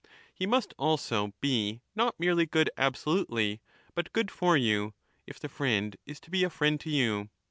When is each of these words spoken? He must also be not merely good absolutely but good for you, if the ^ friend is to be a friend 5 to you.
He 0.33 0.47
must 0.47 0.73
also 0.79 1.31
be 1.41 1.83
not 1.95 2.19
merely 2.19 2.47
good 2.47 2.71
absolutely 2.75 3.61
but 3.93 4.11
good 4.13 4.31
for 4.31 4.57
you, 4.57 4.95
if 5.27 5.39
the 5.39 5.47
^ 5.49 5.51
friend 5.51 5.95
is 6.07 6.19
to 6.21 6.31
be 6.31 6.43
a 6.43 6.49
friend 6.49 6.79
5 6.81 6.85
to 6.85 6.89
you. 6.89 7.29